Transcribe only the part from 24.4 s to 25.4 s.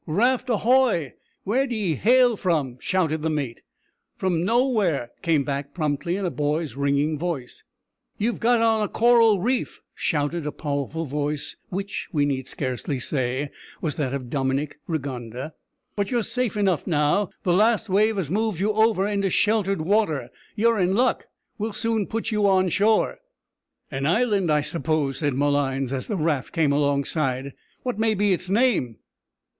I suppose," said